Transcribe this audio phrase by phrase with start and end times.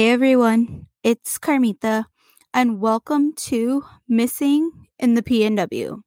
[0.00, 2.06] Hey everyone, it's Carmita,
[2.54, 6.00] and welcome to Missing in the PNW.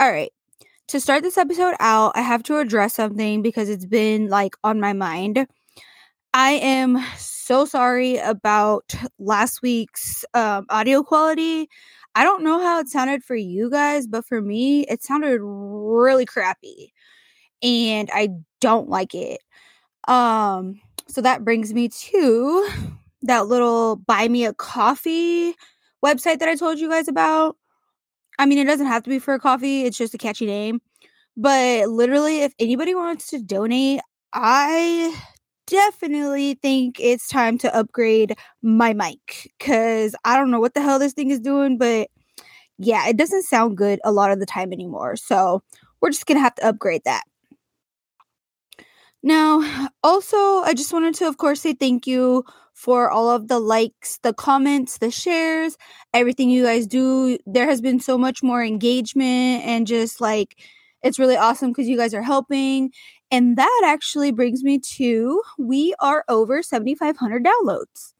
[0.00, 0.32] All right,
[0.88, 4.80] to start this episode out, I have to address something because it's been like on
[4.80, 5.46] my mind.
[6.34, 11.68] I am so sorry about last week's um, audio quality.
[12.16, 16.26] I don't know how it sounded for you guys, but for me, it sounded really
[16.26, 16.92] crappy,
[17.62, 18.30] and I
[18.60, 19.40] don't like it.
[20.08, 22.68] Um, so that brings me to
[23.22, 25.54] that little buy me a coffee
[26.04, 27.56] website that I told you guys about.
[28.38, 30.80] I mean, it doesn't have to be for a coffee, it's just a catchy name.
[31.36, 34.00] But literally, if anybody wants to donate,
[34.32, 35.14] I
[35.66, 40.98] definitely think it's time to upgrade my mic because I don't know what the hell
[40.98, 42.08] this thing is doing, but
[42.78, 45.16] yeah, it doesn't sound good a lot of the time anymore.
[45.16, 45.62] So
[46.00, 47.24] we're just gonna have to upgrade that.
[49.26, 53.58] Now, also, I just wanted to, of course, say thank you for all of the
[53.58, 55.76] likes, the comments, the shares,
[56.14, 57.36] everything you guys do.
[57.44, 60.60] There has been so much more engagement and just like
[61.02, 62.92] it's really awesome because you guys are helping.
[63.32, 68.12] And that actually brings me to we are over 7,500 downloads.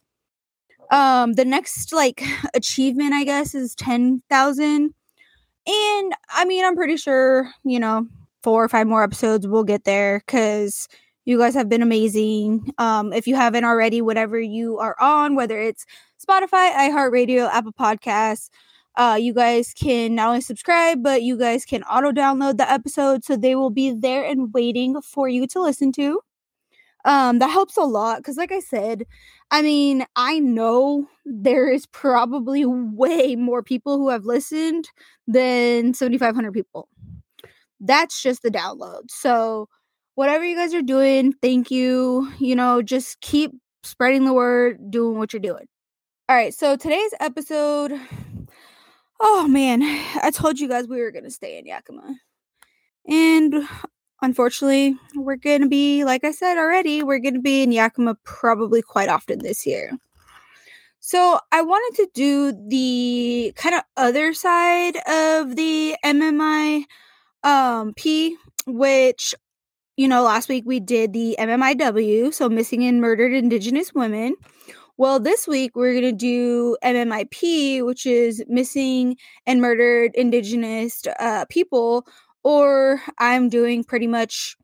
[0.91, 2.21] Um, the next like
[2.53, 4.93] achievement, I guess, is 10,000.
[5.69, 8.09] And I mean, I'm pretty sure, you know,
[8.47, 10.87] four or five more episodes, we'll get there because
[11.25, 12.73] you guys have been amazing.
[12.79, 15.85] Um, if you haven't already, whatever you are on, whether it's
[16.25, 18.49] Spotify, iHeartRadio, Apple Podcasts,
[18.95, 23.25] uh, you guys can not only subscribe, but you guys can auto download the episode
[23.25, 26.21] so they will be there and waiting for you to listen to.
[27.05, 29.07] Um, that helps a lot because, like I said,
[29.51, 34.89] I mean, I know there is probably way more people who have listened
[35.27, 36.89] than 7,500 people
[37.81, 39.11] that's just the download.
[39.11, 39.69] So,
[40.15, 42.33] whatever you guys are doing, thank you.
[42.39, 45.67] You know, just keep spreading the word, doing what you're doing.
[46.29, 48.01] All right, so today's episode
[49.21, 49.83] Oh man,
[50.23, 52.17] I told you guys we were going to stay in Yakima.
[53.09, 53.67] And
[54.21, 58.17] unfortunately, we're going to be like I said already, we're going to be in Yakima
[58.25, 59.93] probably quite often this year.
[61.01, 66.85] So, I wanted to do the kind of other side of the MMI
[67.47, 68.37] um P,
[68.67, 69.35] which
[69.97, 74.35] you know, last week we did the MMIW, so missing and murdered indigenous women.
[74.99, 81.47] Well, this week we're going to do MMIP, which is missing and murdered indigenous uh,
[81.49, 82.07] people,
[82.45, 84.57] or I'm doing pretty much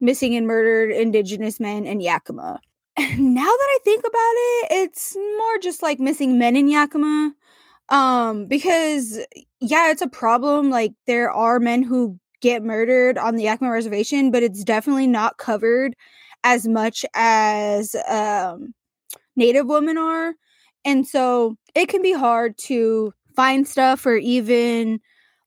[0.00, 2.60] missing and murdered indigenous men in Yakima.
[2.98, 7.32] now that I think about it, it's more just like missing men in Yakima
[7.90, 9.18] um because
[9.60, 14.30] yeah it's a problem like there are men who get murdered on the yakima reservation
[14.30, 15.94] but it's definitely not covered
[16.44, 18.74] as much as um
[19.36, 20.34] native women are
[20.84, 25.00] and so it can be hard to find stuff or even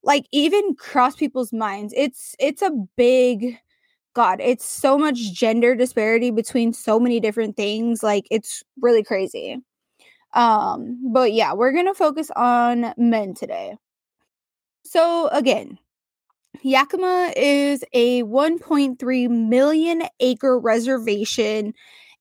[0.04, 1.94] like even cross people's minds.
[1.98, 3.58] It's it's a big
[4.16, 9.58] god it's so much gender disparity between so many different things like it's really crazy
[10.33, 13.75] um, but yeah, we're gonna focus on men today.
[14.85, 15.79] So again,
[16.61, 21.73] Yakima is a 1.3 million acre reservation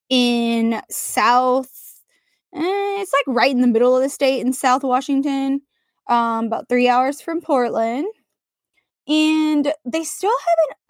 [0.08, 1.70] in South.
[2.54, 2.60] Eh,
[3.00, 5.62] it's like right in the middle of the state in South Washington,
[6.08, 8.06] um, about three hours from Portland.
[9.08, 10.34] And they still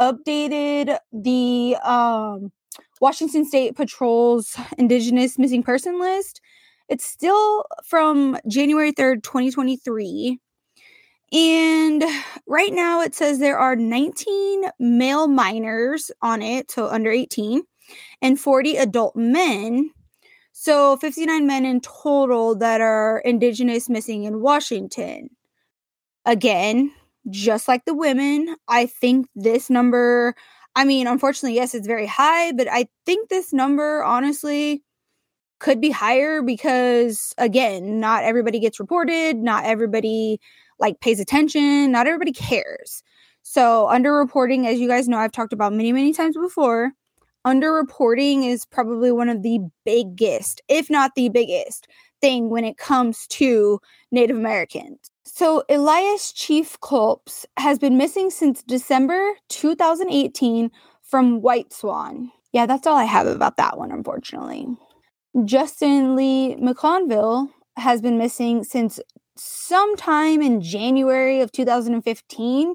[0.01, 2.53] haven't updated the um,
[3.01, 6.41] Washington State Patrol's Indigenous Missing Person list.
[6.89, 10.39] It's still from January 3rd, 2023.
[11.33, 12.05] And
[12.47, 17.63] right now it says there are 19 male minors on it, so under 18,
[18.23, 19.91] and 40 adult men.
[20.53, 25.31] So 59 men in total that are indigenous missing in Washington.
[26.25, 26.93] Again,
[27.29, 30.35] just like the women, I think this number,
[30.75, 34.83] I mean, unfortunately, yes, it's very high, but I think this number, honestly,
[35.59, 40.41] could be higher because again, not everybody gets reported, not everybody
[40.79, 43.03] like pays attention, not everybody cares.
[43.43, 46.93] So, underreporting as you guys know I've talked about many many times before,
[47.47, 51.87] underreporting is probably one of the biggest, if not the biggest
[52.21, 53.79] thing when it comes to
[54.11, 55.11] Native Americans.
[55.25, 60.71] So, Elias Chief Culps has been missing since December 2018
[61.03, 62.33] from White Swan.
[62.53, 64.67] Yeah, that's all I have about that one, unfortunately.
[65.45, 68.99] Justin Lee McConville has been missing since
[69.37, 72.71] sometime in January of 2015.
[72.71, 72.75] Uh,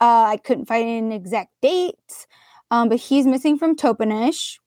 [0.00, 2.26] I couldn't find an exact date,
[2.70, 4.58] um, but he's missing from Toppenish.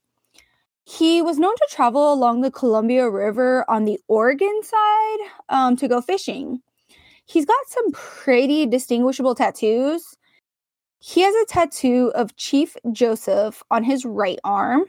[0.86, 5.20] He was known to travel along the Columbia River on the Oregon side
[5.50, 6.62] um, to go fishing.
[7.26, 10.16] He's got some pretty distinguishable tattoos.
[11.00, 14.86] He has a tattoo of Chief Joseph on his right arm,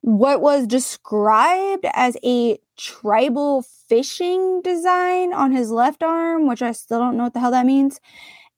[0.00, 6.98] what was described as a tribal fishing design on his left arm, which I still
[6.98, 8.00] don't know what the hell that means.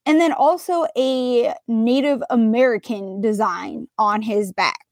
[0.04, 4.86] And then also a Native American design on his back,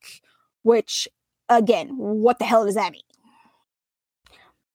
[0.63, 1.09] which,
[1.49, 3.03] again, what the hell does that mean?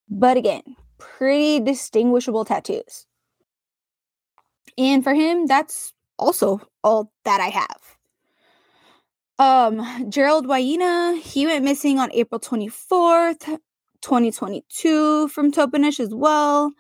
[0.09, 3.05] But again, pretty distinguishable tattoos.
[4.77, 7.97] And for him, that's also all that I have.
[9.41, 13.57] Um, Gerald Waina, he went missing on April 24th,
[14.01, 16.71] 2022 from Toppenish as well.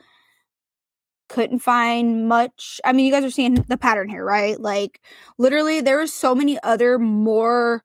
[1.27, 2.79] Couldn't find much.
[2.85, 4.61] I mean, you guys are seeing the pattern here, right?
[4.61, 5.01] Like,
[5.39, 7.81] literally, there were so many other more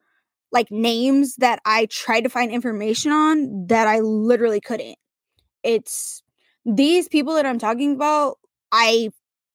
[0.52, 4.98] like names that I tried to find information on that I literally couldn't.
[5.62, 6.22] It's
[6.66, 8.36] these people that I'm talking about,
[8.72, 9.08] I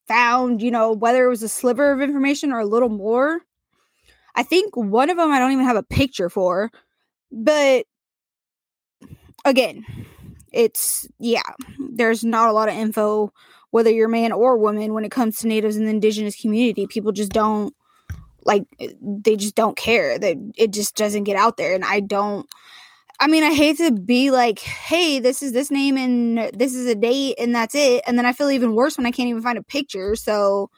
[0.08, 3.42] found, you know, whether it was a sliver of information or a little more.
[4.36, 6.72] I think one of them I don't even have a picture for,
[7.32, 7.86] but
[9.46, 9.86] again,
[10.52, 11.42] it's yeah,
[11.80, 13.32] there's not a lot of info
[13.72, 16.86] whether you're man or woman when it comes to natives and the indigenous community.
[16.88, 17.74] People just don't
[18.44, 20.20] like eh, they just don't care.
[20.20, 22.48] That it just doesn't get out there and I don't
[23.22, 26.88] I mean, I hate to be like, hey, this is this name and this is
[26.88, 28.04] a date and that's it.
[28.08, 30.16] And then I feel even worse when I can't even find a picture.
[30.16, 30.72] So,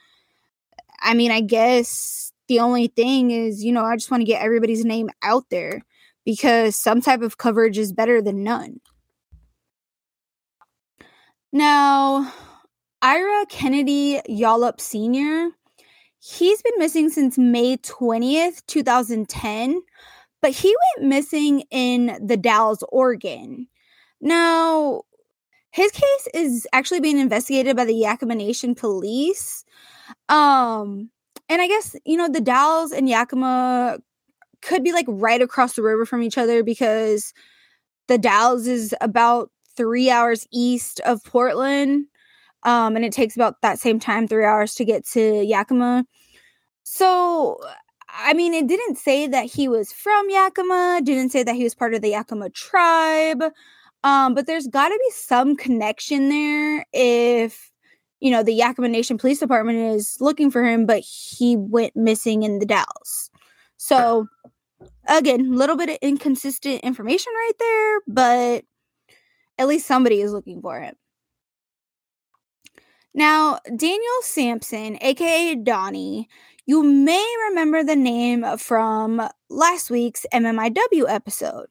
[1.00, 4.42] I mean, I guess the only thing is, you know, I just want to get
[4.42, 5.82] everybody's name out there
[6.24, 8.80] because some type of coverage is better than none.
[11.52, 12.32] Now,
[13.02, 15.50] Ira Kennedy Yallop Sr.,
[16.18, 19.82] he's been missing since May 20th, 2010
[20.44, 23.66] but he went missing in the Dalles, Oregon.
[24.20, 25.04] Now,
[25.70, 29.64] his case is actually being investigated by the Yakima Nation Police.
[30.28, 31.08] Um,
[31.48, 33.98] and I guess, you know, the Dalles and Yakima
[34.62, 37.32] could be like right across the river from each other because
[38.08, 42.06] the Dalles is about three hours east of Portland.
[42.62, 46.06] Um, and it takes about that same time, three hours to get to Yakima.
[46.82, 47.58] So
[48.16, 51.74] I mean, it didn't say that he was from Yakima, didn't say that he was
[51.74, 53.42] part of the Yakima tribe.
[54.04, 57.72] Um, but there's got to be some connection there if,
[58.24, 62.42] you know, the Yakima Nation Police Department is looking for him, but he went missing
[62.42, 63.30] in the Dalles.
[63.76, 64.28] So,
[65.06, 68.64] again, a little bit of inconsistent information right there, but
[69.58, 70.94] at least somebody is looking for him.
[73.12, 76.30] Now, Daniel Sampson, aka Donnie,
[76.64, 79.20] you may remember the name from
[79.50, 81.66] last week's MMIW episode.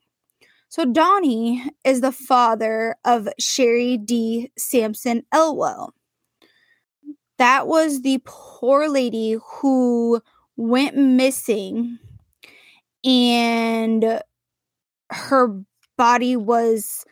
[0.69, 4.51] So, Donnie is the father of Sherry D.
[4.56, 5.95] Sampson Elwell.
[7.37, 10.21] That was the poor lady who
[10.56, 11.97] went missing
[13.04, 14.21] and
[15.11, 15.61] her
[15.97, 17.06] body was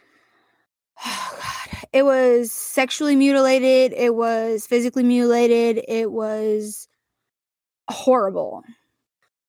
[1.03, 6.87] oh god it was sexually mutilated it was physically mutilated it was
[7.91, 8.63] horrible.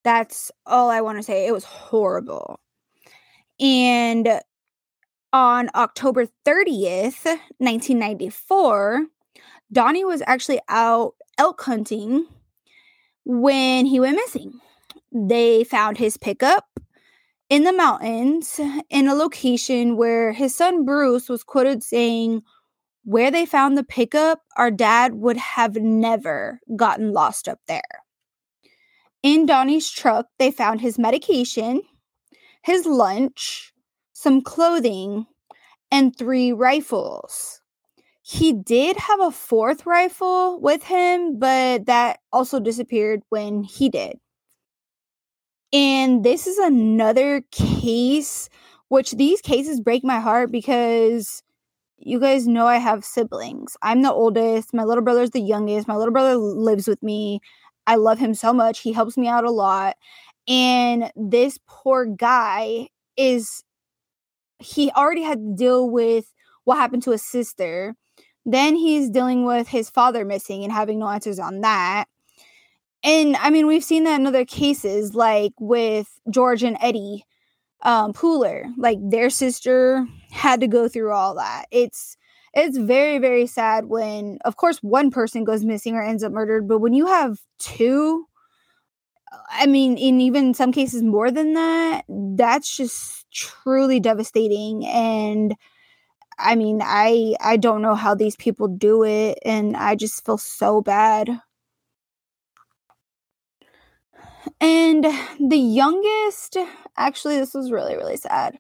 [0.04, 1.46] That's all I want to say.
[1.46, 2.60] It was horrible.
[3.60, 4.40] And
[5.32, 7.24] on October 30th,
[7.58, 9.06] 1994,
[9.72, 12.26] Donnie was actually out elk hunting
[13.24, 14.60] when he went missing.
[15.10, 16.66] They found his pickup
[17.48, 18.60] in the mountains
[18.90, 22.42] in a location where his son Bruce was quoted saying,
[23.04, 27.82] Where they found the pickup, our dad would have never gotten lost up there.
[29.22, 31.82] In Donnie's truck, they found his medication,
[32.62, 33.72] his lunch,
[34.12, 35.26] some clothing,
[35.90, 37.61] and three rifles.
[38.22, 44.18] He did have a fourth rifle with him, but that also disappeared when he did.
[45.72, 48.48] And this is another case,
[48.88, 51.42] which these cases break my heart because
[51.98, 53.76] you guys know I have siblings.
[53.82, 54.74] I'm the oldest.
[54.74, 55.88] My little brother's the youngest.
[55.88, 57.40] My little brother lives with me.
[57.86, 58.80] I love him so much.
[58.80, 59.96] He helps me out a lot.
[60.46, 63.64] And this poor guy is,
[64.58, 66.32] he already had to deal with
[66.64, 67.96] what happened to his sister.
[68.44, 72.06] Then he's dealing with his father missing and having no answers on that.
[73.04, 77.24] And I mean, we've seen that in other cases, like with George and Eddie
[77.82, 78.72] um, Pooler.
[78.76, 81.66] Like their sister had to go through all that.
[81.70, 82.16] It's
[82.54, 86.68] it's very very sad when of course one person goes missing or ends up murdered
[86.68, 88.26] but when you have two
[89.50, 94.84] I mean, in even some cases more than that, that's just truly devastating.
[94.86, 95.54] And
[96.38, 100.38] I mean, I I don't know how these people do it, and I just feel
[100.38, 101.40] so bad.
[104.60, 105.04] And
[105.40, 106.56] the youngest,
[106.96, 108.58] actually, this was really, really sad.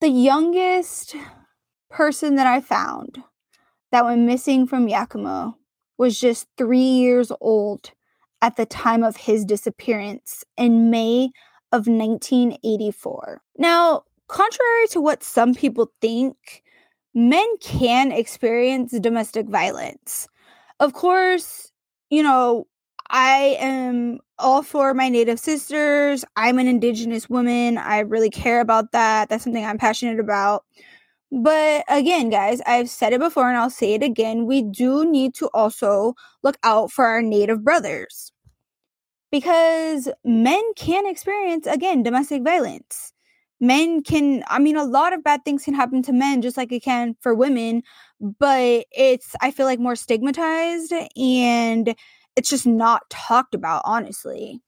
[0.00, 1.14] The youngest
[1.90, 3.22] person that I found
[3.92, 5.56] that went missing from Yakima
[5.98, 7.92] was just three years old
[8.42, 11.30] at the time of his disappearance in May
[11.72, 13.42] of 1984.
[13.58, 16.61] Now, contrary to what some people think,
[17.14, 20.28] men can experience domestic violence.
[20.80, 21.70] Of course,
[22.10, 22.66] you know,
[23.10, 26.24] I am all for my Native sisters.
[26.36, 27.78] I'm an Indigenous woman.
[27.78, 29.28] I really care about that.
[29.28, 30.64] That's something I'm passionate about.
[31.30, 34.46] But again, guys, I've said it before and I'll say it again.
[34.46, 38.32] We do need to also look out for our Native brothers
[39.30, 43.11] because men can experience, again, domestic violence.
[43.62, 46.72] Men can, I mean, a lot of bad things can happen to men just like
[46.72, 47.82] it can for women,
[48.20, 51.94] but it's, I feel like, more stigmatized and
[52.36, 54.60] it's just not talked about, honestly.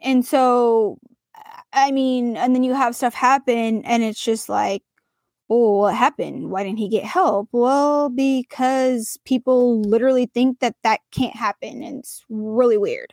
[0.00, 0.98] And so,
[1.72, 4.82] I mean, and then you have stuff happen and it's just like,
[5.50, 6.50] oh what happened?
[6.50, 7.48] Why didn't he get help?
[7.52, 11.82] Well, because people literally think that that can't happen.
[11.82, 13.12] And it's really weird.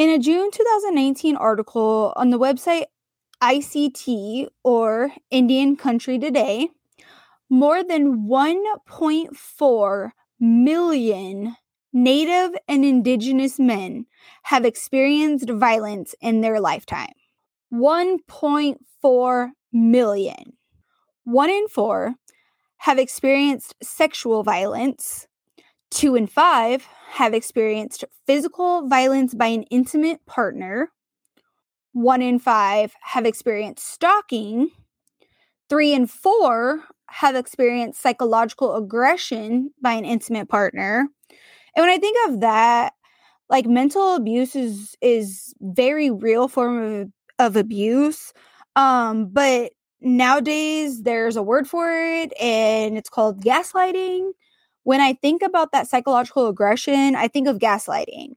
[0.00, 2.86] In a June 2019 article on the website
[3.42, 6.70] ICT or Indian Country Today,
[7.50, 11.54] more than 1.4 million
[11.92, 14.06] Native and Indigenous men
[14.44, 17.12] have experienced violence in their lifetime.
[17.70, 20.56] 1.4 million.
[21.24, 22.14] One in four
[22.78, 25.26] have experienced sexual violence.
[25.90, 30.90] Two in five have experienced physical violence by an intimate partner.
[31.92, 34.70] One in five have experienced stalking.
[35.68, 41.08] Three in four have experienced psychological aggression by an intimate partner.
[41.74, 42.92] And when I think of that,
[43.48, 47.08] like mental abuse is is very real form of,
[47.40, 48.32] of abuse
[48.76, 54.30] um, but nowadays there's a word for it and it's called gaslighting.
[54.84, 58.34] When I think about that psychological aggression, I think of gaslighting.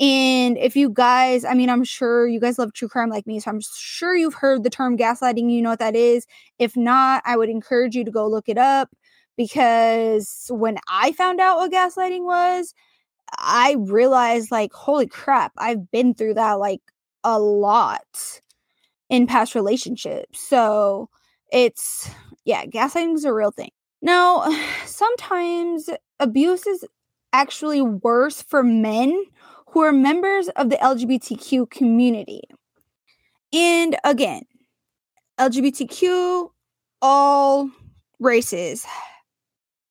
[0.00, 3.40] And if you guys, I mean, I'm sure you guys love true crime like me,
[3.40, 5.50] so I'm sure you've heard the term gaslighting.
[5.50, 6.26] You know what that is.
[6.58, 8.90] If not, I would encourage you to go look it up
[9.36, 12.74] because when I found out what gaslighting was,
[13.38, 16.82] I realized, like, holy crap, I've been through that like
[17.24, 18.40] a lot
[19.10, 20.40] in past relationships.
[20.40, 21.08] So
[21.52, 22.10] it's,
[22.44, 23.70] yeah, gaslighting is a real thing.
[24.00, 24.48] Now,
[24.86, 25.90] sometimes
[26.20, 26.84] abuse is
[27.32, 29.24] actually worse for men
[29.68, 32.42] who are members of the LGBTQ community.
[33.52, 34.42] And again,
[35.38, 36.50] LGBTQ,
[37.00, 37.70] all
[38.18, 38.86] races.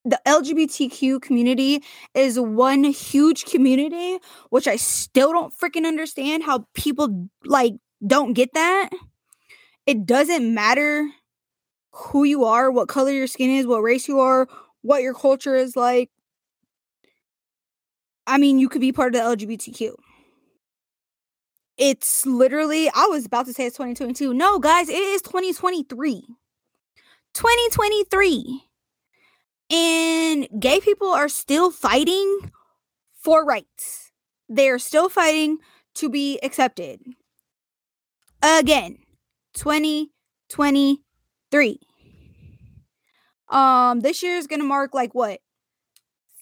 [0.03, 1.83] The LGBTQ community
[2.13, 7.73] is one huge community, which I still don't freaking understand how people like
[8.05, 8.89] don't get that.
[9.85, 11.09] It doesn't matter
[11.97, 14.47] who you are, what color your skin is, what race you are,
[14.81, 16.09] what your culture is like.
[18.27, 19.95] I mean, you could be part of the LGBTQ.
[21.77, 24.33] It's literally, I was about to say it's 2022.
[24.33, 26.23] No, guys, it is 2023.
[27.33, 28.63] 2023.
[29.69, 32.51] And gay people are still fighting
[33.13, 34.11] for rights.
[34.49, 35.57] They are still fighting
[35.95, 37.01] to be accepted
[38.41, 38.99] again
[39.55, 41.06] 2023
[43.49, 45.39] um this year is gonna mark like what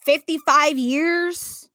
[0.06, 1.70] 55 years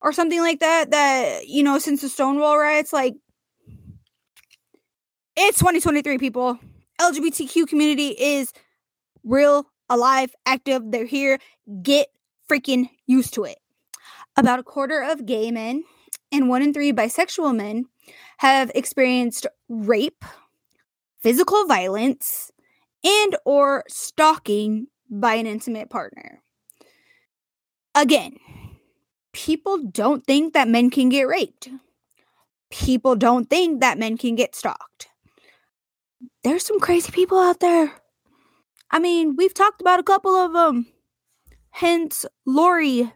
[0.00, 3.14] or something like that that you know since the stonewall riots like
[5.36, 6.58] it's 2023 people.
[6.98, 8.54] Lgbtq community is
[9.22, 11.38] real alive active they're here.
[11.82, 12.08] Get
[12.50, 13.58] freaking used to it.
[14.38, 15.84] About a quarter of gay men
[16.32, 17.84] and one in three bisexual men
[18.38, 20.24] have experienced rape,
[21.22, 22.50] physical violence,
[23.04, 26.42] and or stalking by an intimate partner.
[27.94, 28.36] Again,
[29.32, 31.68] people don't think that men can get raped.
[32.70, 35.08] People don't think that men can get stalked.
[36.42, 37.92] There's some crazy people out there.
[38.90, 40.86] I mean, we've talked about a couple of them.
[41.70, 43.12] Hence, Lori,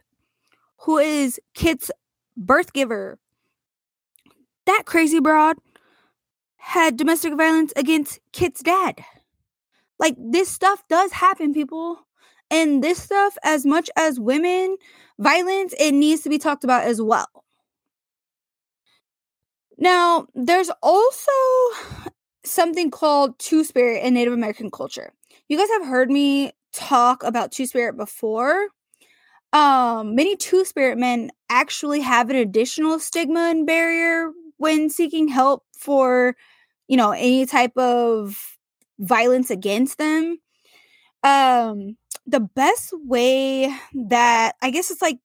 [0.79, 1.91] who is Kit's
[2.37, 3.19] birth giver,
[4.65, 5.57] that crazy broad
[6.61, 9.03] had domestic violence against Kit's dad.
[9.99, 11.99] Like this stuff does happen, people.
[12.51, 14.77] And this stuff, as much as women
[15.17, 17.27] violence, it needs to be talked about as well.
[19.77, 21.31] Now, there's also
[22.43, 25.13] something called Two Spirit in Native American culture.
[25.47, 28.67] You guys have heard me talk about Two Spirit before.
[29.53, 35.63] Um, many Two Spirit men actually have an additional stigma and barrier when seeking help
[35.75, 36.35] for,
[36.91, 38.57] you know, any type of
[38.99, 40.37] violence against them.
[41.23, 41.95] Um,
[42.27, 45.17] the best way that I guess it's like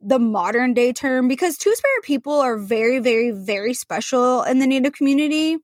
[0.00, 4.66] the modern day term because two spirit people are very, very, very special in the
[4.66, 5.58] Native community.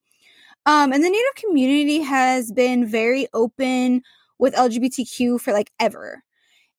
[0.64, 4.02] Um, and the Native community has been very open
[4.38, 6.22] with LGBTQ for like ever.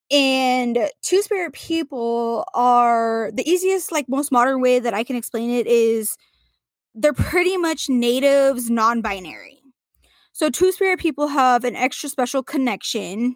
[0.09, 5.50] And two spirit people are the easiest, like most modern way that I can explain
[5.50, 6.15] it is
[7.00, 9.62] they're pretty much natives non binary.
[10.34, 13.36] So two spirit people have an extra special connection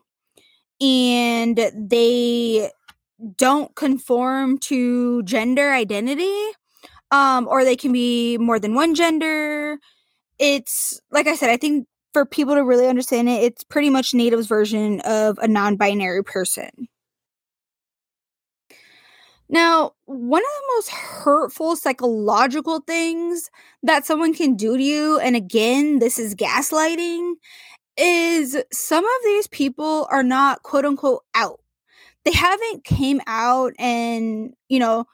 [0.81, 2.69] and they
[3.37, 6.35] don't conform to gender identity
[7.11, 9.77] um or they can be more than one gender
[10.39, 14.13] it's like i said i think for people to really understand it it's pretty much
[14.13, 16.69] native's version of a non-binary person
[19.49, 23.49] now one of the most hurtful psychological things
[23.83, 27.33] that someone can do to you and again this is gaslighting
[27.97, 31.59] is some of these people are not quote unquote out
[32.25, 35.05] they haven't came out and, you know,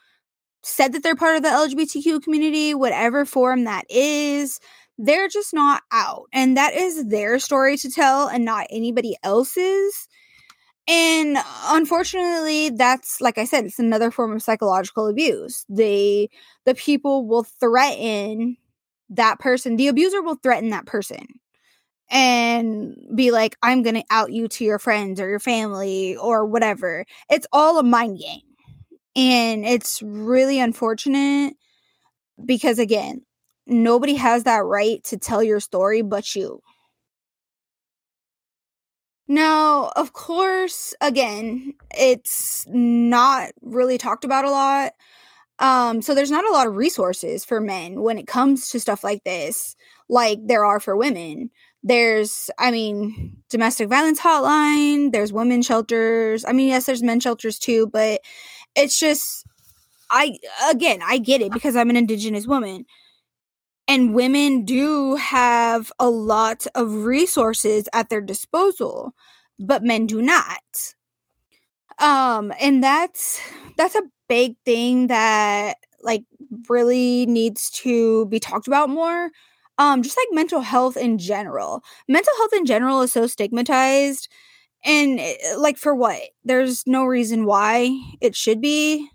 [0.63, 4.59] said that they're part of the LGBTQ community, whatever form that is.
[4.97, 6.25] They're just not out.
[6.33, 10.07] And that is their story to tell and not anybody else's.
[10.89, 15.63] And unfortunately, that's like I said, it's another form of psychological abuse.
[15.69, 16.29] They
[16.65, 18.57] the people will threaten
[19.11, 19.75] that person.
[19.75, 21.27] The abuser will threaten that person
[22.09, 27.05] and be like, I'm to out you to your friends or your family or whatever.
[27.29, 28.41] It's all a mind game.
[29.15, 31.53] And it's really unfortunate
[32.43, 33.21] because, again,
[33.67, 36.61] nobody has that right to tell your story but you.
[39.29, 44.93] Now, of course, again, it's not really talked about a lot.
[45.59, 49.03] Um, so there's not a lot of resources for men when it comes to stuff
[49.03, 49.75] like this,
[50.09, 51.51] like there are for women.
[51.83, 56.43] There's i mean domestic violence hotline there's women shelters.
[56.45, 58.21] I mean yes there's men shelters too but
[58.75, 59.45] it's just
[60.11, 60.37] i
[60.69, 62.85] again i get it because i'm an indigenous woman
[63.89, 69.13] and women do have a lot of resources at their disposal
[69.59, 70.63] but men do not.
[71.99, 73.41] Um and that's
[73.77, 76.23] that's a big thing that like
[76.69, 79.31] really needs to be talked about more.
[79.77, 81.83] Um just like mental health in general.
[82.07, 84.29] Mental health in general is so stigmatized
[84.85, 86.21] and eh, like for what?
[86.45, 89.09] There's no reason why it should be.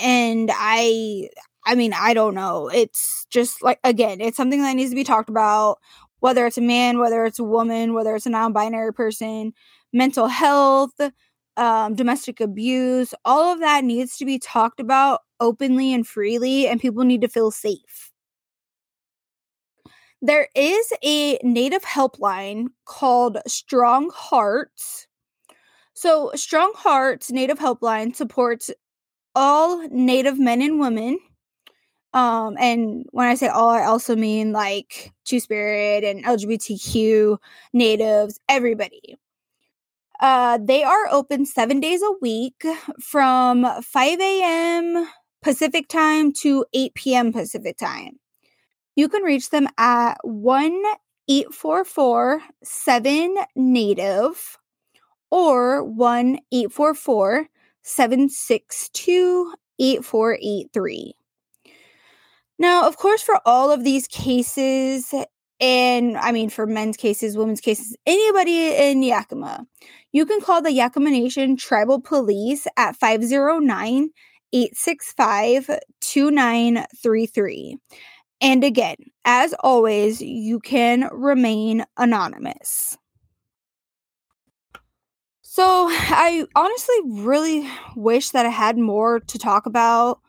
[0.00, 1.28] And i
[1.66, 5.04] i mean i don't know it's just like again it's something that needs to be
[5.04, 5.78] talked about
[6.20, 9.52] whether it's a man whether it's a woman whether it's a non-binary person
[9.92, 10.98] mental health
[11.58, 16.80] um, domestic abuse all of that needs to be talked about openly and freely and
[16.80, 18.12] people need to feel safe
[20.22, 25.06] there is a native helpline called Strong Hearts.
[25.92, 28.70] So, Strong Hearts Native Helpline supports
[29.34, 31.18] all Native men and women.
[32.16, 37.36] Um, and when I say all, I also mean like Two Spirit and LGBTQ
[37.74, 39.18] natives, everybody.
[40.18, 42.64] Uh, they are open seven days a week
[43.02, 45.06] from 5 a.m.
[45.42, 47.32] Pacific time to 8 p.m.
[47.34, 48.18] Pacific time.
[48.94, 50.82] You can reach them at 1
[51.28, 54.56] 844 7 Native
[55.30, 57.46] or 1 844
[57.82, 61.15] 762 8483.
[62.58, 65.12] Now, of course, for all of these cases,
[65.60, 69.66] and I mean for men's cases, women's cases, anybody in Yakima,
[70.12, 74.10] you can call the Yakima Nation Tribal Police at 509
[74.52, 77.78] 865 2933.
[78.40, 82.96] And again, as always, you can remain anonymous.
[85.42, 87.66] So, I honestly really
[87.96, 90.20] wish that I had more to talk about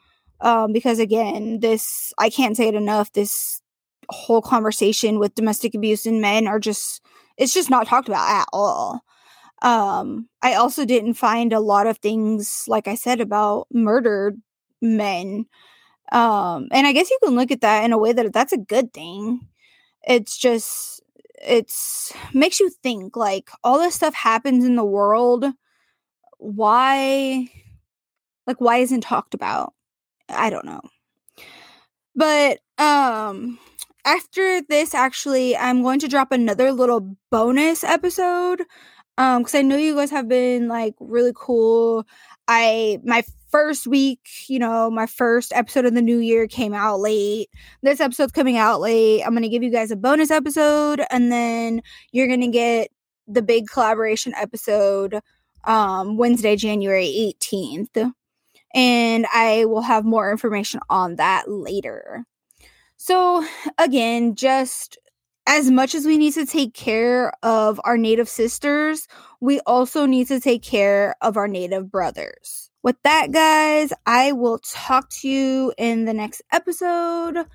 [0.41, 3.61] um, because, again, this, I can't say it enough, this
[4.09, 7.01] whole conversation with domestic abuse in men are just,
[7.37, 9.01] it's just not talked about at all.
[9.61, 14.41] Um, I also didn't find a lot of things, like I said, about murdered
[14.81, 15.47] men
[16.11, 18.57] um, and I guess you can look at that in a way that that's a
[18.57, 19.47] good thing.
[20.07, 21.01] It's just
[21.41, 25.45] it's makes you think like all this stuff happens in the world.
[26.39, 27.49] Why
[28.47, 29.73] like why isn't talked about?
[30.29, 30.81] I don't know.
[32.15, 33.59] But Um
[34.05, 38.63] after this actually I'm going to drop another little bonus episode
[39.17, 42.05] um cuz I know you guys have been like really cool.
[42.47, 46.99] I my first week, you know, my first episode of the new year came out
[46.99, 47.49] late.
[47.81, 49.23] This episode's coming out late.
[49.23, 52.89] I'm going to give you guys a bonus episode and then you're going to get
[53.27, 55.19] the big collaboration episode
[55.65, 58.13] um Wednesday, January 18th.
[58.77, 62.25] And I will have more information on that later.
[62.95, 63.43] So,
[63.79, 64.99] again, just
[65.47, 69.07] as much as we need to take care of our Native sisters,
[69.41, 72.69] we also need to take care of our Native brothers.
[72.83, 77.47] With that, guys, I will talk to you in the next episode.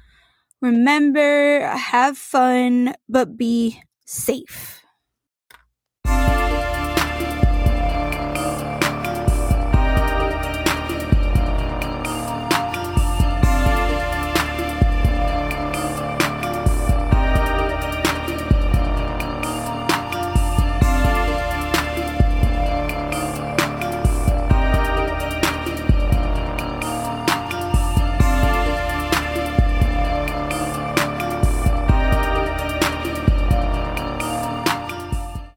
[0.60, 4.81] Remember, have fun, but be safe.